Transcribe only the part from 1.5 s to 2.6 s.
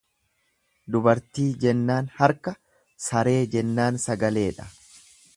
jennaan harka,